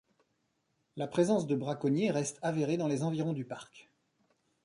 La 0.97 1.05
présence 1.05 1.45
de 1.45 1.55
braconniers 1.55 2.09
reste 2.09 2.39
avérée 2.41 2.75
dans 2.75 2.87
les 2.87 3.03
environs 3.03 3.33
du 3.33 3.45
parc. 3.45 3.91